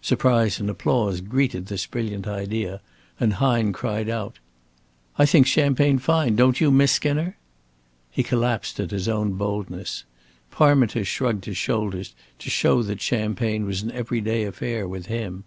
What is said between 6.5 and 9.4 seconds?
you, Miss Skinner?" He collapsed at his own